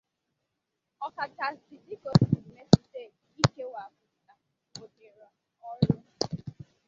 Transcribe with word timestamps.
ọkachasị 1.05 1.75
dịka 1.85 2.09
o 2.13 2.17
siri 2.25 2.49
metụta 2.55 3.01
ikewàpụta 3.41 4.33
ohere 4.81 5.25
ọrụ. 5.69 5.97